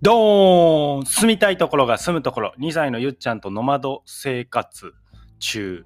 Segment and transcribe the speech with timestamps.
[0.00, 2.54] ドーン住みたいところが住むところ。
[2.60, 4.92] 2歳のゆっちゃんとノマド生活
[5.40, 5.84] 中。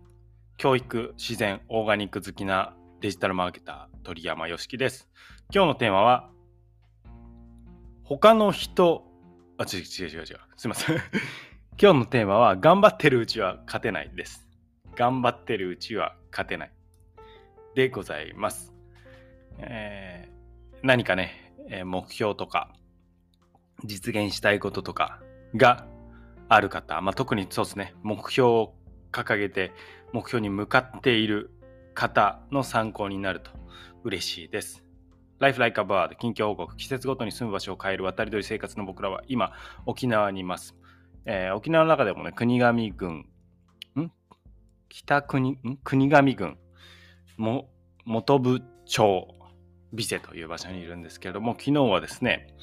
[0.58, 5.08] 教育自然オーガニック好きなデジタルマーケター鳥山よしきです。
[5.50, 6.28] 今日のテーマは
[8.04, 9.04] 他の人
[9.56, 10.24] あ違う違う違う違う。
[10.56, 10.96] すいません。
[11.80, 14.46] 今日のテーマは頑張ってるうちは勝てないです。
[14.94, 16.72] 頑張ってるうちは勝てない。
[17.74, 18.74] でございます、
[19.58, 21.54] えー、何かね
[21.86, 22.74] 目標とか
[23.84, 25.20] 実現したいこととか
[25.56, 25.86] が
[26.48, 28.74] ある方、まあ、特にそうですね、目標を
[29.10, 29.72] 掲げて
[30.12, 31.50] 目標に向かっている
[31.94, 33.50] 方の参考になると
[34.04, 34.84] 嬉しいです。
[35.38, 39.52] Life Like a Bird 近況報告季節ごとに住む場所を変える渡り鳥生活の僕らは今
[39.86, 40.76] 沖縄にいます。
[41.24, 43.26] えー、沖縄の中でもね国頭郡
[43.96, 44.12] ん？
[44.88, 45.50] 北国？
[45.50, 45.78] ん？
[45.82, 46.58] 国頭郡
[47.36, 47.68] も
[48.06, 49.28] 本部町
[49.92, 52.54] ビセという場所にいるんですけれども昨日はですね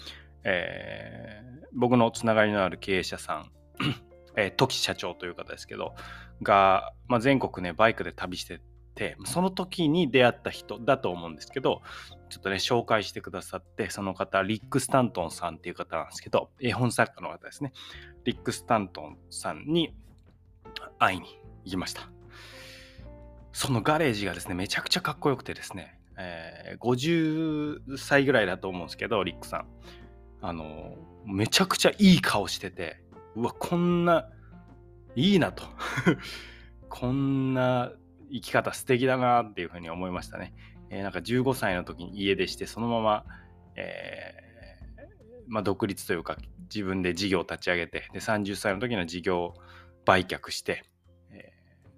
[0.43, 3.51] えー、僕のつながりのある経営者さん、
[4.37, 5.95] えー、社長という方ですけど、
[6.41, 8.61] が、まあ、全国ね、バイクで旅して
[8.95, 11.81] て、その時に出会った人だと思うんですけど、
[12.29, 17.71] ちょっとね、紹介してくださって、その方、リック・スタントンさんっていう方なんですけど、絵本作家の方ですね。
[18.25, 19.95] リック・スタントンさんに
[20.99, 22.09] 会いに行きました。
[23.51, 29.67] そのガレージがですね、めちゃくちゃかっこよくてですね、えー、50歳ぐらいだと思うんですけど、リックさん。
[30.41, 33.01] あの、めちゃくちゃいい顔してて、
[33.35, 34.29] うわ、こんな、
[35.15, 35.63] いいなと。
[36.89, 37.91] こんな
[38.31, 40.53] 生き方素敵だなっていうふうに思いましたね。
[40.89, 43.25] えー、なんか15歳の時に家出して、そのまま、
[43.75, 46.37] えー、まあ、独立というか、
[46.73, 49.55] 自分で事業を立ち上げて、で、30歳の時の事業を
[50.05, 50.83] 売却して、
[51.31, 51.53] え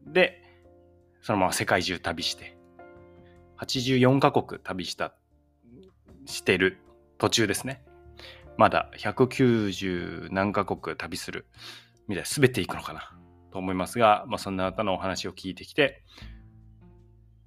[0.08, 0.42] ー、で、
[1.22, 2.58] そのまま世界中旅して、
[3.60, 5.14] 84カ国旅した、
[6.26, 6.80] してる
[7.18, 7.84] 途中ですね。
[8.58, 11.46] まだ190何カ国旅する
[12.08, 13.12] みたい全て行くのかな
[13.52, 16.04] と思いますが、まあ、そんな方のお話を聞いてきて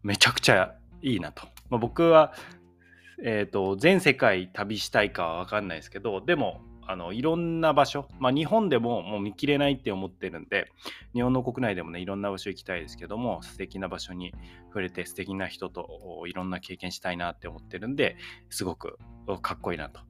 [0.02, 2.34] めちゃくちゃいいなと、まあ、僕は、
[3.22, 10.70] えーと、全世界旅したいかは分かんないですけどでもあのいろんな場所、まあ、日本でももう見切れないって思ってるんで
[11.14, 14.34] 日本の国内でもねいろんな場所行きたいですけども素敵な場所に
[14.68, 18.16] 触れて素敵な人といろんな経験したいなって思ってるんで
[18.50, 18.98] すごく
[19.40, 20.00] かっこいいなと。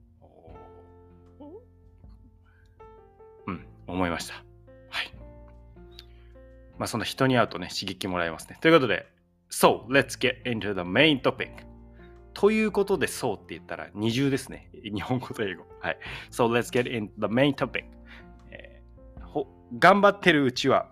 [3.87, 4.35] 思いました。
[4.89, 5.11] はい。
[6.77, 8.57] まあ、その人に会うとね、刺激もらえますね。
[8.61, 9.07] ということで、
[9.49, 11.49] So, let's get into the main topic.
[12.33, 14.69] ということで、そうって言ったら二重ですね。
[14.83, 15.65] 日本語と英語。
[15.79, 15.97] はい。
[16.31, 17.85] So, let's get into the main topic.
[18.51, 19.45] えー、
[19.79, 20.91] 頑張ってるうちは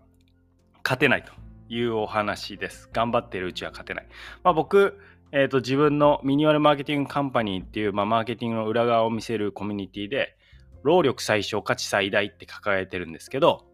[0.84, 1.34] 勝てないと
[1.68, 2.90] いうお話です。
[2.94, 4.08] 頑張ってるうちは勝てない。
[4.44, 5.00] まあ、僕、
[5.32, 10.38] えーと、自分のミニマルマーケティングカンパニーっていう、まあ、マーケティングの裏側を見せるコミュニティで、
[10.84, 13.66] 労力最小価値最大って掲げてるんですけど、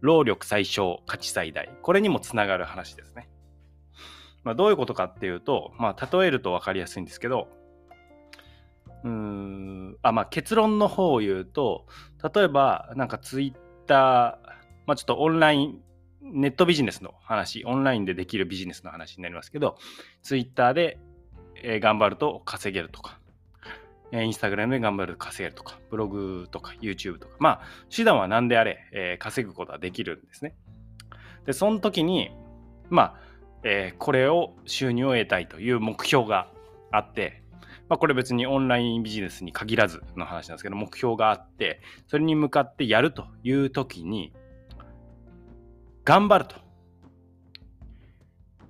[0.00, 1.68] 労力最小価値最大。
[1.82, 3.28] これにもつながる話ですね。
[4.42, 7.48] まあ、どういうことかっていうと、まあ、例えると分かりやすいんですけど、
[9.04, 11.86] うん、あ、まあ、結論の方を言うと、
[12.34, 14.50] 例えば、なんかツイッター、
[14.86, 15.80] まあ、ちょっとオンライン、
[16.22, 19.76] ネットビジネスの話、オンラインでできるビジネスの話になりますけど、
[20.22, 20.98] ツイッターで、
[21.62, 23.19] え、頑張ると稼げるとか、
[24.12, 27.60] インスタグラムで頑張る稼げるとか、ブログとか YouTube とか、まあ、
[27.94, 30.56] 手段は何であれ、えー、稼ぐことはできるんですね。
[31.46, 32.30] で、その時に、
[32.88, 33.14] まあ、
[33.62, 36.50] えー、これを収入を得たいという目標が
[36.90, 37.42] あって、
[37.88, 44.32] まあ、これ別にオンラインビジネスに限らずの話なんですけど、目標があって、それに向かってやるという時に、
[46.04, 46.56] 頑張ると。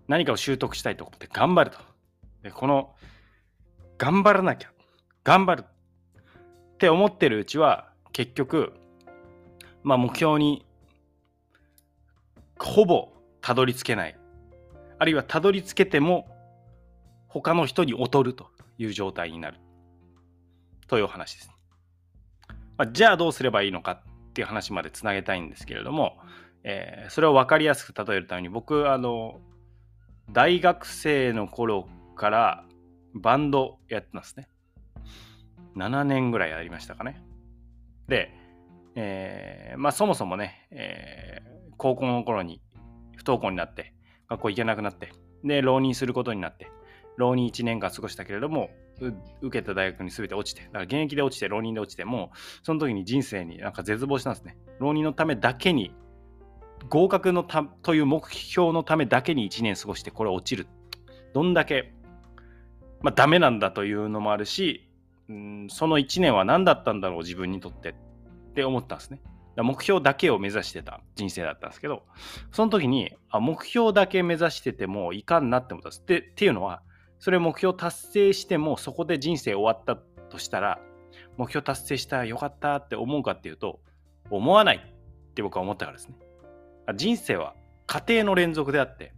[0.08, 1.78] 何かを習得したいと思って頑張ると。
[2.42, 2.94] でこの、
[3.98, 4.72] 頑張らなきゃ
[5.24, 8.72] 頑張るって思ってるうちは結局、
[9.82, 10.64] まあ、目標に
[12.58, 14.16] ほぼたどり着けない
[14.98, 16.28] あるいはたどり着けても
[17.28, 19.58] 他の人に劣るという状態になる
[20.88, 21.50] というお話です。
[22.76, 26.18] まあ、じゃあどうすればいいのかっていう話までつなげたいんですけれども、
[26.64, 29.40] えー、それを分かりやすく例えるために僕あの
[30.30, 32.64] 大学生の頃から
[33.14, 34.48] バンドやってますね。
[35.76, 37.22] 7年ぐらいやりましたかね。
[38.08, 38.30] で、
[38.94, 42.60] えー、まあそもそもね、えー、高校の頃に
[43.16, 43.94] 不登校になって、
[44.28, 45.12] 学校行けなくなって、
[45.44, 46.70] で、浪人することになって、
[47.16, 48.70] 浪人1年間過ごしたけれども、
[49.40, 54.58] 受けた大学に全て落ちて、だから現役で落ちて、浪人で落ちて、もうその時に人生になんか絶望したんですね。
[54.78, 55.94] 浪人のためだけに、
[56.88, 60.66] 合格のたという目標のためだけに1年過ごして、これ落ちる。
[61.32, 61.94] どんだけ、
[63.00, 64.89] まあ、ダメなんだというのもあるし、
[65.30, 67.94] うんその1年は何だったんだろう自分にとってっ
[68.54, 69.20] て思ったんですね。
[69.56, 72.04] 目標だけを目指してた人生だったんですけど
[72.50, 76.04] その時にあ目標だけ目指しててもいかんなって思ったんです。
[76.06, 76.82] でっていうのは
[77.20, 79.96] それ目標達成してもそこで人生終わった
[80.30, 80.80] としたら
[81.36, 83.80] 目標達成したらよかったって思うかっていうと
[84.30, 86.16] 思わないって僕は思ったからですね。
[86.96, 87.54] 人生は
[87.86, 89.12] 過程の連続であって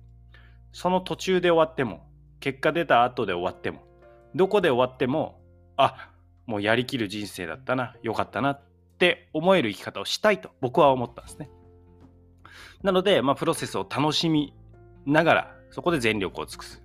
[0.72, 2.06] その途中で終わっても
[2.40, 3.82] 結果出た後で終わっても
[4.34, 5.41] どこで終わっても
[5.76, 6.10] あ
[6.46, 8.60] もうやりきる人生だったなよかったなっ
[8.98, 11.50] て思える生き方をしたいと僕は思ったんですね。
[12.82, 14.54] なので、まあ、プロセスを楽しみ
[15.06, 16.82] ながらそこで全力を尽くす。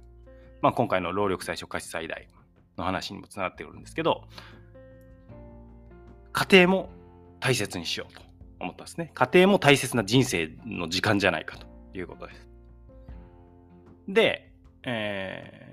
[0.61, 2.27] まあ、今回の労力最小価値最大
[2.77, 4.23] の話にもつながってくるんですけど
[6.33, 6.89] 家庭も
[7.39, 8.21] 大切にしようと
[8.59, 9.11] 思ったんですね。
[9.13, 11.67] 家庭も大切な人生の時間じゃないかと
[11.97, 12.47] いうことです。
[14.07, 14.51] で、
[14.83, 15.66] え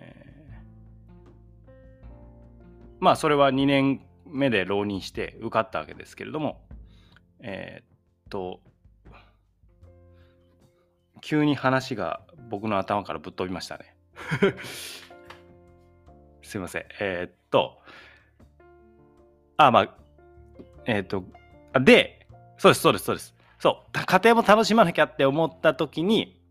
[3.05, 6.62] まあそれは2年目で浪人して受かったわけですけれども、
[7.41, 7.85] えー、っ
[8.31, 8.61] と、
[11.21, 13.95] 急に話が僕の頭からぶっ飛びましたね。
[16.41, 16.87] すいません。
[16.99, 17.83] えー、っと、
[19.59, 19.97] あ、まあ、
[20.87, 21.25] えー、っと、
[21.79, 23.35] で、そうです、そうです、そうです。
[23.59, 26.43] そう、家庭も楽しまなきゃって思った時に、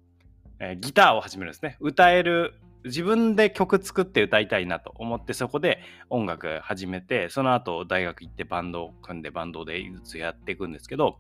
[0.59, 1.77] えー、ギターを始めるんですね。
[1.79, 2.53] 歌える、
[2.85, 11.19] 自分で曲作って歌いたいなと思ってそこで音楽始めて、その後大学行ってバンドを組んでバンドでずつやっていくんですけど、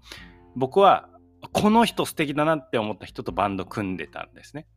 [0.55, 1.09] 僕は
[1.51, 4.67] この人素敵だなって思った人とバンド組んでたんですね。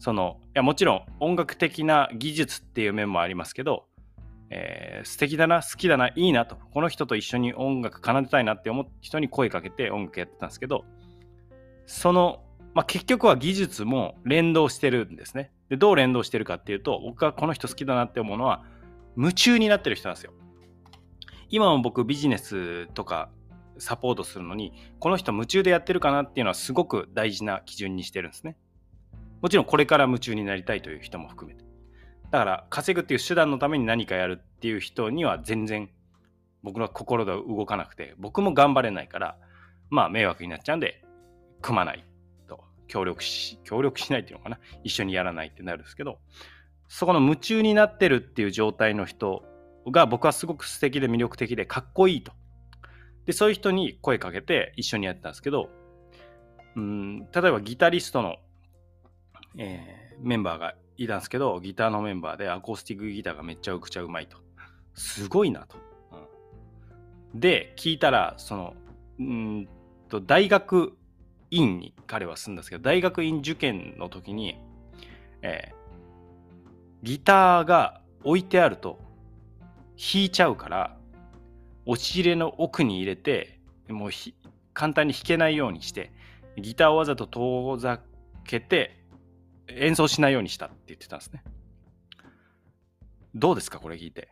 [0.00, 3.86] そのいやもちろん音楽的な技術っていう面もありますけど、
[4.48, 10.86] えー、素敵だな好きだないいなとこの人と一緒に音楽奏でたいなって思った人に声かけて音楽やってたんですけど
[11.84, 12.42] その、
[12.72, 18.64] まあ、結局は技術も連動してるんですねでどう連動してるかっていうと僕がこの人好きだなって思うのは
[19.16, 20.32] 夢中になってる人なんですよ。
[21.48, 23.30] 今も僕ビジネスとか
[23.78, 28.56] サポートするのにこの人夢中でやってるかなっていうのはすごく大事な基準にしてるんですね。
[29.40, 31.64] もちろんこれから夢中になりたいという人も含めて。
[32.30, 35.90] だから稼ぐっていう手段のために何かやるっていう人には全然
[36.62, 39.36] 僕の心が動かなくて僕も頑張れないから
[39.88, 41.02] まあ迷惑になっちゃうんで
[41.62, 42.04] 組まない。
[42.90, 46.18] 協力し協力しないっていうのかな一緒にやらないってなるんですけど
[46.88, 49.42] そこの夢中になってるっていう状態の人
[49.90, 52.32] が僕はすごく素敵で魅力的でかっこいいと
[53.26, 55.70] でそういう人に声かけて一緒にやってたんですけど
[56.76, 58.36] うん例えばギタリストの
[59.56, 64.36] えー、メンバーがいたんですけど、ギターのメンバーでアコースティックギターがめっちゃくちゃうまいと。
[64.94, 65.76] すごいなと。
[67.32, 68.74] うん、で、聞いたら、その、
[69.18, 69.68] うん
[70.08, 70.96] と、大学
[71.50, 74.58] 院に彼は住んだんですけど、大学院受験の時に、
[75.42, 78.98] えー、ギターが置いてあると
[79.96, 80.96] 弾いちゃうから、
[81.86, 83.58] 押し入れの奥に入れて、
[83.88, 84.10] もう
[84.72, 86.12] 簡単に弾けないようにして、
[86.56, 88.00] ギターをわざと遠ざ
[88.44, 89.00] けて
[89.68, 91.42] 演奏しないようにしたって言ってたんですね。
[93.34, 94.28] どうですかこれ聞いて。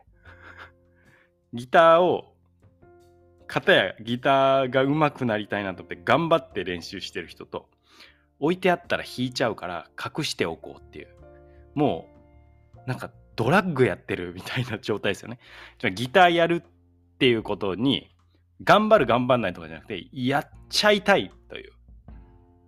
[1.53, 2.35] ギターを、
[3.49, 7.67] 片やギターが上手くなりたいなと思って頑張って練習してる人と、
[8.39, 11.07] 置いてあったら弾いちゃうから隠しておこうっていう。
[11.73, 12.07] も
[12.75, 15.39] う、なんかドラッグやってるみたいな状態ですよね。
[15.95, 18.11] ギターやるっていうことに、
[18.63, 21.71] 頑張る頑張んないとかじゃなくて、やっちゃいたいという。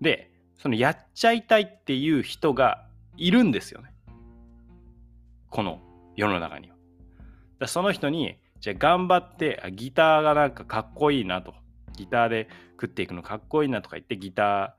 [0.01, 3.93] で、そのやっちゃいたいっていう人がいるんですよね。
[5.51, 5.79] この
[6.15, 6.75] 世の中には。
[7.59, 11.53] だその人に、じゃあ頑張って、ギターがなんかかっこいいなと。
[11.97, 12.47] ギターで
[12.79, 14.75] 食っていくのかっこいいなとか言ってギタ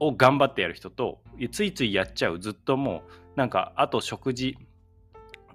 [0.00, 1.20] ーを頑張ってやる人と、
[1.50, 2.38] ついついやっちゃう。
[2.38, 3.02] ずっとも
[3.34, 4.56] う、なんか、あと食事、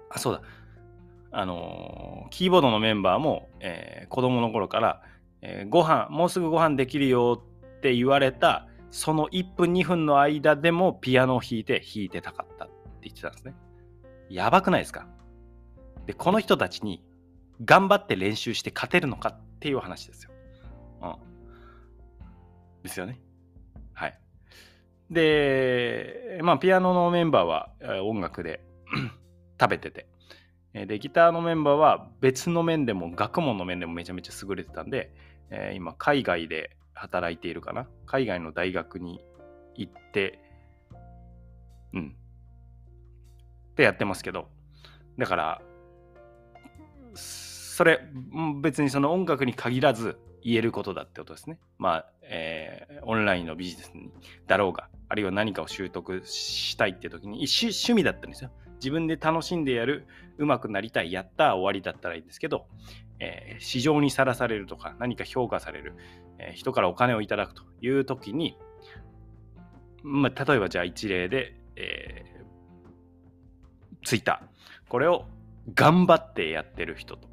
[0.10, 0.41] あ、そうだ。
[1.31, 5.01] あのー、キーボードのメンバーも、えー、子供の頃から、
[5.41, 7.43] えー、ご飯、もうすぐご飯できるよ
[7.77, 13.53] って言われたその1分2分の間でもピアノを弾いて弾いてたかったって言ってたんですね。
[14.29, 15.07] やばくないですか？
[16.05, 17.03] で、この人たちに
[17.63, 20.31] 頑張って練習して勝てるのかっていう話ですよ。
[21.01, 22.83] うん。
[22.83, 23.19] ですよね。
[23.93, 24.19] はい。
[25.09, 27.71] で、まあ、ピアノのメンバーは
[28.03, 28.61] 音楽で
[29.59, 30.07] 食べてて、
[30.73, 35.11] で、ギターのメンバーは別の面でも学問の面でもめちゃめちゃ優れてたんで、
[35.49, 39.23] えー、今、海外で働いているかな海外の大学に
[39.75, 40.39] 行って、
[41.93, 42.15] うん。
[43.71, 44.49] ってやってますけど、
[45.17, 45.61] だから、
[47.17, 48.00] それ、
[48.62, 51.59] 別にその音楽に限らず言えることだってことですね。
[51.77, 54.12] まあ、えー、オンラインのビジネスに
[54.47, 58.51] だろうが、あるいは何かを習得したいって時に、趣味だったんですよ。
[58.75, 60.07] 自分で楽しんでやる、
[60.38, 62.67] うまくなりたい、やった終わりだったらいいんですけど、
[63.19, 65.95] えー、市場にさらされるとか、何か評価される、
[66.39, 68.57] えー、人からお金をいただくという時に、
[70.03, 74.89] まあ、例えばじゃあ一例で、えー、ツイッター。
[74.89, 75.25] これを
[75.74, 77.27] 頑張ってやってる人と、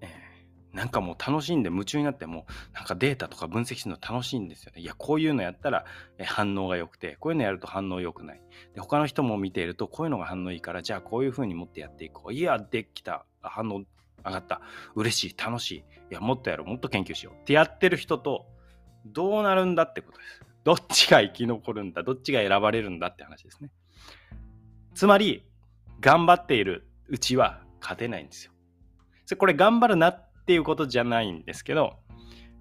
[0.00, 4.82] えー、なんかもう楽しんで夢中になってもなんかデータとか分析するの楽しいんですよね。
[4.82, 5.84] いや、こういうのやったら
[6.24, 8.40] 反応が良くて、こういうのやると反応良くない。
[8.74, 12.34] で、他の人も見ているとこういうのが反応いいから、じゃあこういう風に持ってやっていこう。
[12.34, 13.24] いや、できた。
[13.42, 13.84] 反応
[14.24, 14.60] 上がった。
[14.94, 15.36] 嬉しい。
[15.38, 15.76] 楽しい。
[15.76, 16.68] いや、もっとやろう。
[16.68, 17.34] もっと研究しよう。
[17.34, 18.46] ってやってる人と、
[19.06, 20.40] どうなるんだってことです。
[20.64, 22.02] どっちが生き残るんだ。
[22.02, 23.70] どっちが選ばれるんだって話ですね。
[24.94, 25.44] つまり、
[26.00, 28.52] 頑張っているうちは勝てないんですよ。
[29.38, 31.96] これ頑張るなっていうことじゃないんですけど、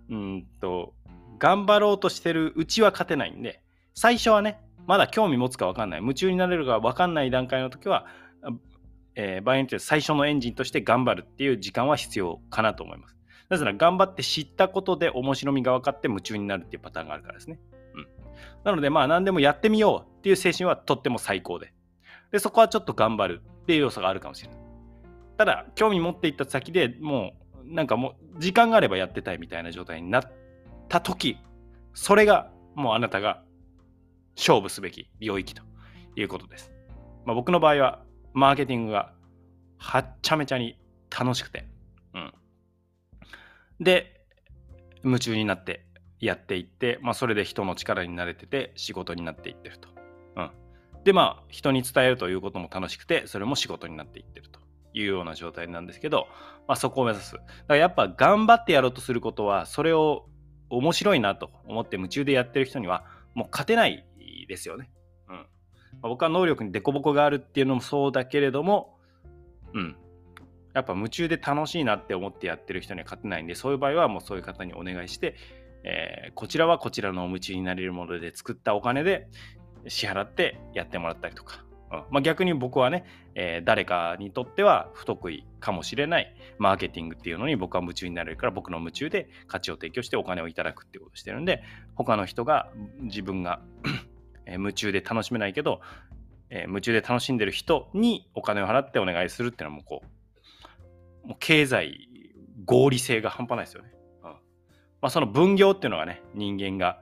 [0.10, 0.94] うんと、
[1.40, 3.62] 頑張ろうとしてるうちは勝てないんで、
[3.94, 8.06] 最初はね、まだ興味持つか分かんない、夢中になれるか分かんない段階の時は、
[9.16, 13.16] えー、場合によって最初のエンジンとして頑張るっていう時間は必要かなと思います。
[13.50, 17.60] なぜなら頑張って知ったことで面白みが分かって夢中になるっていうパターンがあるからですね。
[17.94, 18.08] うん。
[18.63, 21.74] なのでまあ何でもやってみようっていう精神はとっても最高で。
[22.34, 24.60] で、そこはちょっと頑張るっていう要素があるかもしれない。
[25.38, 30.32] ただ、興味持っていった先でもう、なんかもう、時間があればやってたいみたいな状態になっ
[30.90, 31.38] た時、
[31.94, 33.44] それがもうあなたが
[34.36, 35.62] 勝負すべき領域と
[36.16, 36.72] いうことです。
[37.24, 39.13] まあ、僕の場合は、マーケティングが
[39.78, 40.80] はっちゃめちゃに
[41.16, 41.68] 楽しくて、
[42.16, 42.34] うん。
[43.80, 44.25] で、
[45.04, 45.86] 夢中になって
[46.20, 49.90] やっていって、まあ、それで人の力になれてて仕事になっていってると。
[50.36, 50.62] うん。
[51.03, 54.60] で、まあ、人に伝えるということも楽しくて、それも仕事になっていってると
[54.93, 56.27] いうような状態なんですけど、
[56.67, 57.33] まあ、そこを目指す。
[57.33, 60.25] だからやっぱ頑張ってやろうとすることは、それを
[60.69, 64.05] 面白いなと思って夢中でやってる人には、もう勝てない
[64.48, 64.91] ですよね。
[65.27, 65.36] うん。
[65.36, 65.43] ま
[66.03, 68.98] あ、僕は能力に凸凹があるっていうのもそうだけれども、
[69.74, 69.98] うん。
[70.74, 75.36] やっぱ夢中で楽しいなって思ってやってる人には勝てないんで、そういう場合はもうそういう方にお願いして、
[75.83, 79.27] えー、こちらはこちらの夢中になれるもので作ったお金で、
[79.88, 82.04] 支払ってやってもらったりとか、うん。
[82.10, 91.63] まあ、逆に僕はね、えー、誰かにとっては不得意かもしれないマーケティングっていうのに僕は夢中になれるから僕の夢中で価値を提供してお金をいただくっていうことをしてるんで
[91.96, 93.62] 他の人が自分が
[94.48, 95.82] 夢中で楽しめないけど、
[96.50, 100.02] えー、夢中で楽しんでる人にお金を払ってお願いするっていうのはもうこ
[101.25, 102.10] うもう経済
[102.66, 103.94] 合理性が半端ないですよね。
[104.24, 104.30] うん。
[104.30, 104.38] ま
[105.04, 107.02] あ、その分業っていうのがね人間が、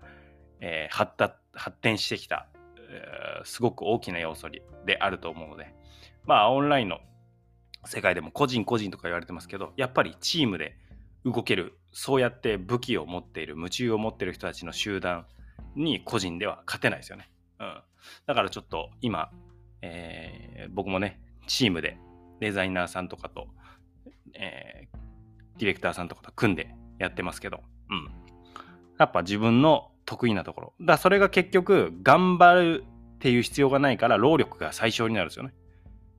[0.59, 2.47] えー、発達発展してきた
[3.43, 4.49] すごく大きな要素
[4.85, 5.73] であると思うので、
[6.25, 6.99] まあ、オンラインの
[7.85, 10.77] 世界でも個人個人とか言われてますけど、やっぱりチームで
[11.25, 15.25] 動ける、そうやって武器を持っている、夢中を持っている人たちの集団
[15.75, 17.29] に個人では勝てないですよね。
[17.59, 17.81] うん。
[18.27, 19.31] だからちょっと今、
[19.81, 21.97] えー、僕もね、チームで
[22.39, 23.47] デザイナーさんとかと、
[24.33, 28.09] えー、ディレクターさんとかと組んでやってますけど、うん。
[28.99, 30.73] やっぱ自分の得意なところ。
[30.81, 32.83] だそれが結局、頑張る
[33.15, 35.53] っていう必要がないから、労力が最小になるんですよね。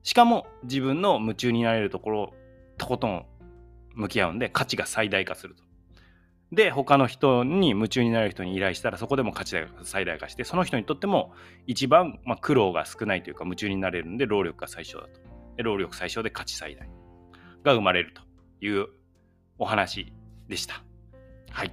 [0.01, 2.33] しかも、自分の夢中になれるところ、
[2.79, 3.25] とことん
[3.93, 5.63] 向き合うんで、価値が最大化すると。
[6.51, 11.31] で、他の人に夢中になる人に依頼したら、そこでも価値が最大化して、その人にとっても
[11.67, 15.19] 一番、まあ、苦労が少ないというか、夢中になれるんで、労力が最小だと。
[15.55, 16.89] で労力最小で価値最大
[17.63, 18.23] が生まれると
[18.65, 18.87] いう
[19.59, 20.11] お話
[20.47, 20.83] でした。
[21.51, 21.71] はい。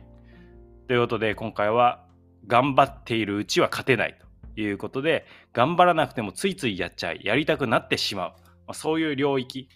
[0.87, 2.05] ということで、今回は
[2.51, 4.19] 頑張っているうちは勝てない
[4.57, 8.31] ということで、頑張らなくてもついついやっちゃい、やりたくなってしまう。
[8.31, 8.37] ま
[8.69, 9.69] あ、そういう領域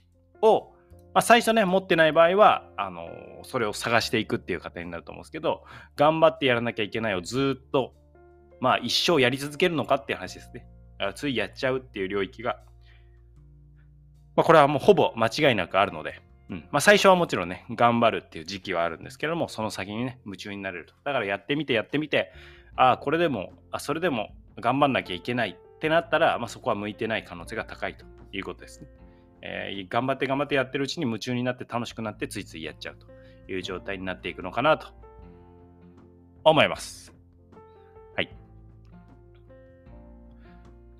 [0.42, 0.72] を、
[1.14, 3.08] まあ、最初ね、持ってない場合は、あの、
[3.44, 5.64] それを探していくっていう過程になると思うんですけど、
[5.94, 7.94] 頑張ってやらなきゃいけないをずっと、
[8.60, 10.66] まあ一生やり続けるのかっていう話ですね。
[11.14, 12.60] ついやっちゃうっていう領域が、
[14.36, 20.94] まあ、これはもうほぼ間違いなくあるので、うんまあ、最初はもちろんね、頑張るっていう時期はあるんですけども、その先にね、夢中になれると。
[21.04, 22.32] だからやってみてやってみて、
[22.76, 28.88] ああ、これでも、あ、それでも頑張んなきゃいけないってなったら、まあ、そこは向いてない可能性が高いということですね。
[29.42, 33.06] えー、頑張って頑張ってやってるうちに夢中になって楽しくなってついついやっちゃうと
[33.52, 34.88] いう状態になっていくのかなと
[36.44, 37.12] 思います。
[38.16, 38.26] はい。
[38.26, 38.36] という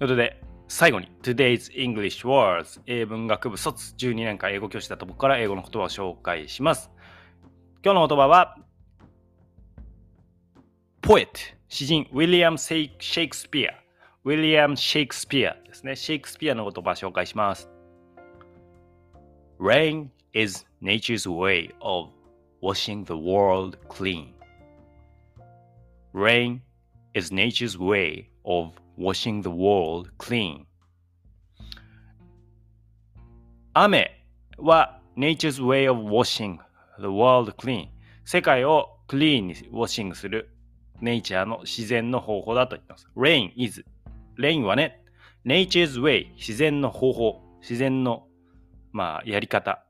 [0.01, 6.91] ことで、最後に Today's English Words 英文学部卒12年間英語教師だと僕から英語の言葉を紹介します。
[7.85, 8.57] 今日の言葉は
[11.03, 11.29] Poet
[11.74, 13.74] 詩人ウィリアム・シェイクスピア
[14.26, 15.96] ウィリアム・シェイクスピアですね。
[15.96, 17.70] シェイクスピアの言葉を紹介します。
[19.60, 22.10] Rain is nature's way of
[22.62, 24.34] washing the world clean.
[26.14, 26.60] Rain
[27.14, 30.66] is nature's way of washing the world clean.
[33.74, 34.26] 雨
[34.58, 36.58] は nature's way of washing
[37.00, 37.88] the world clean
[38.26, 40.50] 世界をクリーンにウォッシングする
[41.03, 43.09] Nature の自然の方法だと言ってます。
[43.17, 43.85] rain is
[44.39, 45.01] rain はね
[45.45, 48.27] nature's way 自然の方法自然の
[48.93, 49.85] まあやり方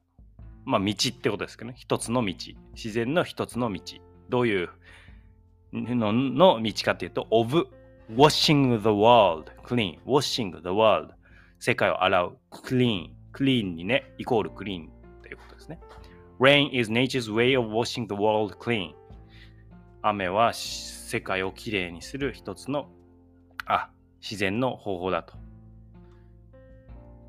[0.65, 2.35] まあ道ってことですけどね一つの道
[2.75, 3.81] 自然の一つの道
[4.29, 4.71] どういう
[5.73, 7.67] のの道かっていうと of
[8.13, 11.11] washing the world clean washing the world
[11.59, 14.91] 世界を洗う clean clean にねイコールクリーン
[15.23, 15.79] ということですね
[16.41, 18.93] Rain is nature's way of washing the world clean
[20.07, 22.91] 雨は世界をきれいにする一つの
[23.65, 23.89] あ
[24.21, 25.33] 自然の方法だと。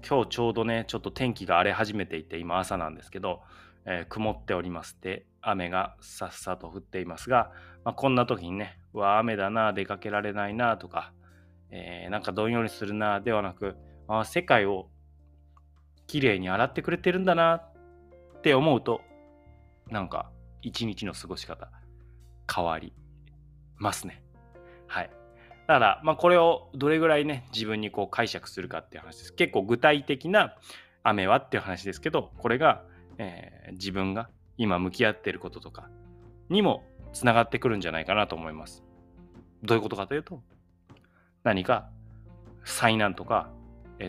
[0.05, 3.39] 今日ちょうどねちょっと天気が荒れ始めていて今朝なんですけど、
[3.85, 7.49] えー、曇っておりますで雨がさっさと降っていますが、
[7.85, 11.13] まあ、こんな時にねうわ雨だな出かけられないなとか、
[11.71, 13.77] えー、なんかどんよりするなではなく
[14.09, 14.89] あ世界を
[16.07, 19.01] きれいに洗ってくれてるんだなって思うと
[19.89, 20.29] なんか
[20.61, 21.71] 一日の過ごし方。
[22.53, 22.93] 変わり
[23.77, 24.21] ますね。
[24.87, 25.09] はい。
[25.67, 29.33] だから、まあ、これをどれぐらいね、自分にこう解釈するかっていう話です。
[29.33, 30.55] 結構具体的な
[31.03, 32.83] 雨はっていう話ですけど、これが、
[33.17, 35.89] えー、自分が今向き合ってることとか
[36.49, 36.83] にも
[37.13, 38.83] つながってくるんじゃないかなと思います。
[39.63, 40.43] どういうことかというと、
[41.43, 41.89] 何か
[42.63, 43.49] 災難とか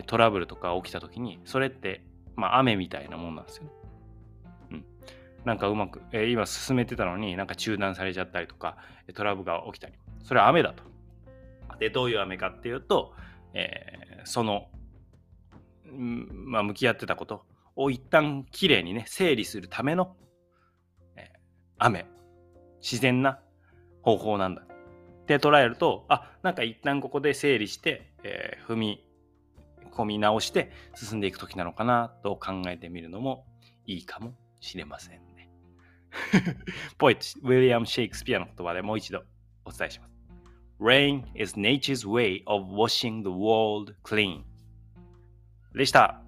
[0.05, 2.03] トラブルとか起きた時に、それって、
[2.35, 3.71] まあ、雨みたいなもんなんですよね。
[5.47, 8.75] なんかうまく、えー、今進めてたのになんか中断されちゃったりとか、
[9.15, 9.93] トラブルが起きたり。
[10.23, 10.83] それは雨だと。
[11.79, 13.13] で、どういう雨かっていうと、
[13.53, 14.67] えー、その、
[15.85, 17.45] まあ、向き合ってたこと
[17.77, 20.17] を一旦きれいにね、整理するための、
[21.15, 21.37] えー、
[21.77, 22.05] 雨。
[22.81, 23.39] 自然な
[24.01, 24.63] 方法なんだ。
[24.63, 29.07] って捉えると、あ、なんか一旦ここで整理して、えー、踏み
[29.93, 33.45] 込み直して進んでいく時なのかなと考えてみるのも
[33.85, 35.26] いいかもしれません。
[36.97, 39.23] ポエット、ウィリアム・シェイクスピアの言葉でもう一度
[39.65, 40.17] お伝えします。
[40.79, 44.43] Rain is nature's way of washing the world clean
[45.75, 46.21] でした。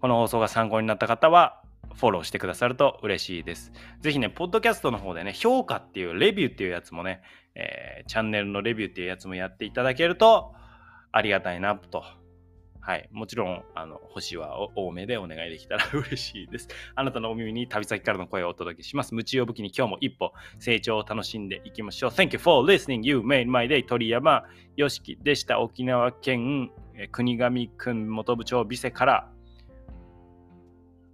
[0.00, 1.62] この放送が参考になった方は
[1.94, 3.72] フォローしてくださると嬉しいです。
[4.00, 7.22] ぜひね、ポッドキャストの方でね、評価っていうレビューっていうやつもね、
[7.54, 10.54] えー、チャンネルのレビューっていうやつもやっていただけると
[11.12, 12.02] ありがたいなと。
[12.84, 13.08] はい。
[13.12, 16.68] もちろん、あの、星は多めでお願いできたら 嬉しいです。
[16.96, 19.12] あなたのお耳に旅先からの声をお届けします。
[19.12, 22.10] 夢中を武器に今日も一歩成長を楽しんでいきましょう。
[22.10, 23.06] Thank you for listening.
[23.06, 23.86] You made my day.
[23.86, 24.42] 鳥山
[24.76, 25.60] よしきでした。
[25.60, 26.72] 沖縄県
[27.12, 29.32] 国頭郡本部長ビセから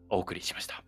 [0.09, 0.88] お送りしました。